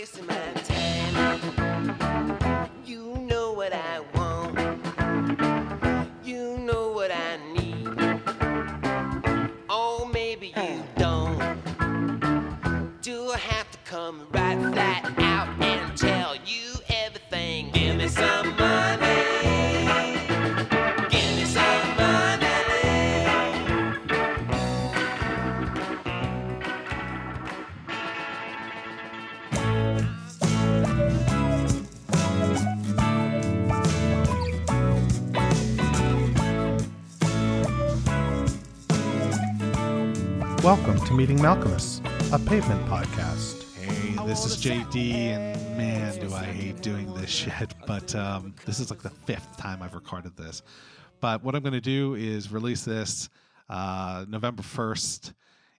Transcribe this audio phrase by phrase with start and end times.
[0.00, 0.39] wasting my
[40.64, 43.64] Welcome to Meeting Malkmus, a pavement podcast.
[43.76, 47.72] Hey, this is JD, and man, do I hate doing this shit.
[47.86, 50.60] But um, this is like the fifth time I've recorded this.
[51.22, 53.30] But what I'm going to do is release this
[53.70, 55.32] uh, November 1st.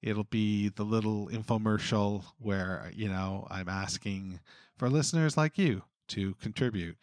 [0.00, 4.38] It'll be the little infomercial where, you know, I'm asking
[4.76, 6.96] for listeners like you to contribute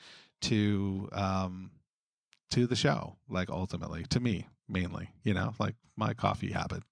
[0.44, 1.72] to um,
[2.52, 6.83] to the show, like ultimately to me mainly, you know, like my coffee habit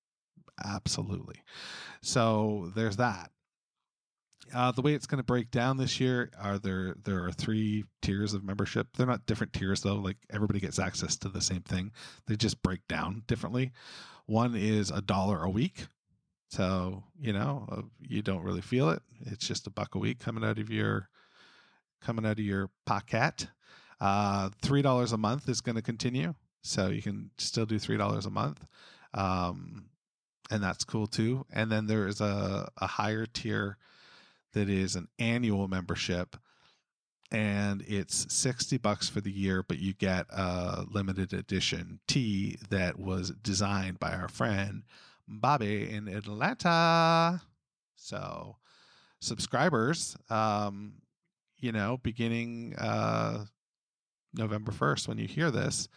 [0.63, 1.35] absolutely.
[2.01, 3.31] So there's that.
[4.53, 7.85] Uh, the way it's going to break down this year are there there are three
[8.01, 8.87] tiers of membership.
[8.95, 9.95] They're not different tiers though.
[9.95, 11.91] Like everybody gets access to the same thing.
[12.27, 13.71] They just break down differently.
[14.25, 15.87] One is a dollar a week.
[16.49, 19.01] So, you know, uh, you don't really feel it.
[19.21, 21.09] It's just a buck a week coming out of your
[22.01, 23.47] coming out of your pocket.
[23.99, 26.35] Uh, $3 a month is going to continue.
[26.61, 28.65] So you can still do $3 a month.
[29.13, 29.85] Um,
[30.51, 31.45] and that's cool too.
[31.51, 33.77] And then there is a, a higher tier
[34.53, 36.35] that is an annual membership,
[37.31, 42.99] and it's sixty bucks for the year, but you get a limited edition tee that
[42.99, 44.83] was designed by our friend
[45.27, 47.41] Bobby in Atlanta.
[47.95, 48.57] So
[49.21, 50.95] subscribers, um,
[51.57, 53.45] you know, beginning uh,
[54.33, 55.87] November first, when you hear this,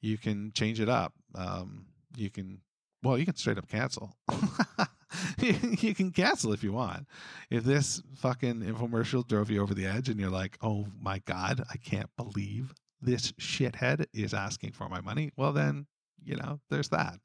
[0.00, 1.12] you can change it up.
[1.34, 1.86] Um,
[2.16, 2.60] you can
[3.02, 4.16] well, you can straight up cancel.
[5.38, 7.06] you can cancel if you want.
[7.50, 11.62] If this fucking infomercial drove you over the edge and you're like, oh my God,
[11.70, 15.86] I can't believe this shithead is asking for my money, well, then,
[16.24, 17.18] you know, there's that.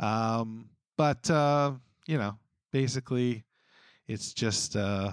[0.00, 1.72] Um, but, uh,
[2.06, 2.38] you know,
[2.72, 3.44] basically,
[4.08, 5.12] it's just, uh,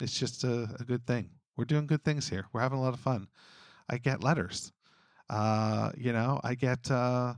[0.00, 1.30] it's just a, a good thing.
[1.56, 2.46] We're doing good things here.
[2.52, 3.28] We're having a lot of fun.
[3.88, 4.72] I get letters.
[5.30, 7.34] Uh, you know, I get, uh,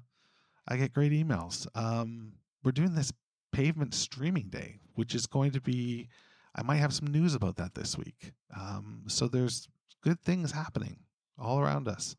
[0.69, 1.67] I get great emails.
[1.75, 3.13] Um, we're doing this
[3.53, 6.09] pavement streaming day, which is going to be,
[6.55, 8.33] I might have some news about that this week.
[8.55, 9.69] Um, so there's
[10.03, 10.99] good things happening
[11.39, 12.15] all around us.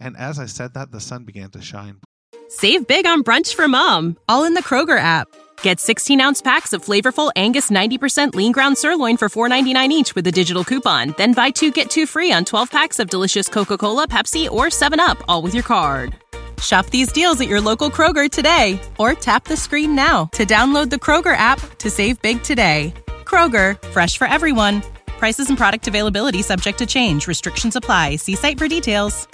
[0.00, 2.00] And as I said that, the sun began to shine.
[2.48, 5.28] Save big on brunch for mom, all in the Kroger app.
[5.62, 10.26] Get 16 ounce packs of flavorful Angus 90% lean ground sirloin for $4.99 each with
[10.26, 11.14] a digital coupon.
[11.16, 14.66] Then buy two get two free on 12 packs of delicious Coca Cola, Pepsi, or
[14.66, 16.16] 7UP, all with your card.
[16.62, 20.90] Shop these deals at your local Kroger today or tap the screen now to download
[20.90, 22.94] the Kroger app to save big today.
[23.24, 24.82] Kroger, fresh for everyone.
[25.18, 27.26] Prices and product availability subject to change.
[27.26, 28.16] Restrictions apply.
[28.16, 29.26] See site for details.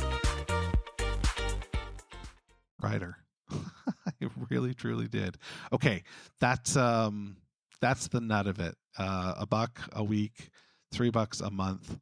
[2.80, 3.16] Ryder.
[3.50, 5.36] I really truly did.
[5.72, 6.04] Okay,
[6.40, 7.36] that's um
[7.80, 8.74] that's the nut of it.
[8.96, 10.50] Uh a buck a week,
[10.92, 11.98] 3 bucks a month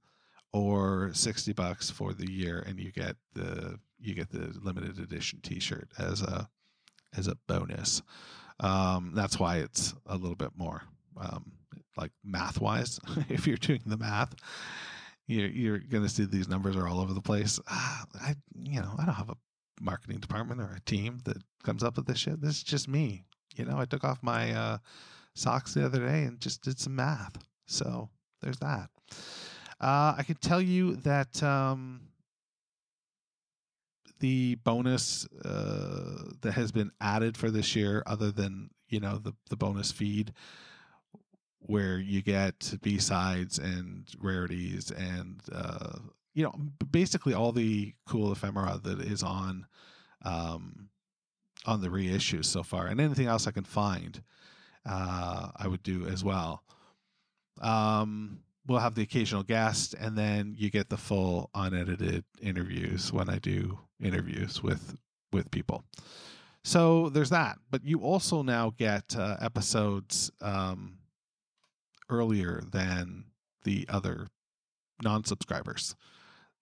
[0.52, 5.40] or 60 bucks for the year and you get the you get the limited edition
[5.42, 6.48] t-shirt as a
[7.16, 8.02] as a bonus.
[8.60, 10.82] Um that's why it's a little bit more
[11.18, 11.52] um
[11.96, 14.34] like math wise if you're doing the math
[15.26, 17.58] you're, you're going to see these numbers are all over the place.
[17.68, 19.36] Ah, I, you know, I don't have a
[19.80, 22.40] marketing department or a team that comes up with this shit.
[22.40, 23.24] This is just me.
[23.56, 24.78] You know, I took off my uh,
[25.34, 27.36] socks the other day and just did some math.
[27.66, 28.08] So
[28.40, 28.88] there's that.
[29.80, 32.02] Uh, I can tell you that um,
[34.20, 39.34] the bonus uh, that has been added for this year, other than you know the
[39.50, 40.32] the bonus feed,
[41.60, 45.98] where you get B sides and rarities and uh,
[46.34, 46.54] you know
[46.90, 49.66] basically all the cool ephemera that is on
[50.24, 50.88] um,
[51.64, 54.22] on the reissues so far, and anything else I can find,
[54.84, 56.62] uh, I would do as well.
[57.60, 63.28] Um, we'll have the occasional guest, and then you get the full unedited interviews when
[63.28, 64.96] I do interviews with
[65.32, 65.84] with people.
[66.64, 70.98] So there's that, but you also now get uh, episodes um,
[72.10, 73.24] earlier than
[73.62, 74.28] the other
[75.02, 75.94] non-subscribers,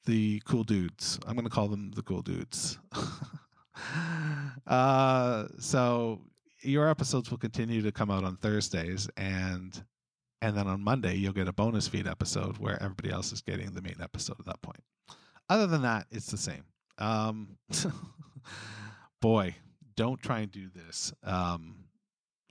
[0.04, 1.18] the cool dudes.
[1.26, 2.78] I'm going to call them the cool dudes.
[4.66, 6.20] uh, so
[6.60, 9.82] your episodes will continue to come out on Thursdays, and
[10.44, 13.70] And then on Monday, you'll get a bonus feed episode where everybody else is getting
[13.72, 14.80] the main episode at that point.
[15.48, 16.64] Other than that, it's the same.
[16.98, 17.56] Um,
[19.22, 19.56] boy,
[19.96, 21.76] don't try and do this um,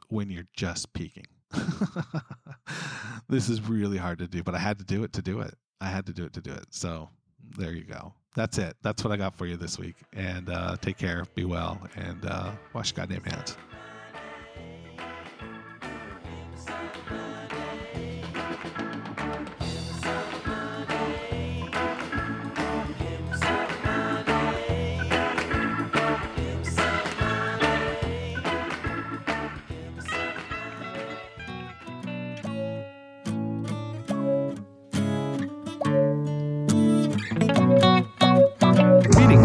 [0.10, 1.28] when you're just peaking.
[3.30, 5.54] this is really hard to do, but I had to do it to do it.
[5.80, 6.66] I had to do it to do it.
[6.72, 7.10] So
[7.60, 8.16] there you go.
[8.36, 8.75] That's it.
[8.81, 9.98] That's what I got for you this week.
[10.13, 13.56] And uh, take care, be well, and uh, wash your goddamn hands.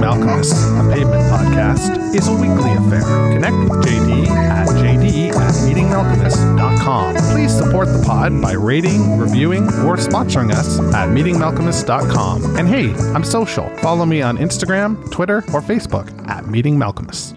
[0.08, 3.02] Malkmus, a pavement podcast, is a weekly affair.
[3.30, 7.16] Connect with JD at JD at meetingmalkmus.com.
[7.30, 12.56] Please support the pod by rating, reviewing, or sponsoring us at meetingmalkmus.com.
[12.56, 13.68] And hey, I'm social.
[13.80, 17.36] Follow me on Instagram, Twitter, or Facebook at Meeting Malkmus.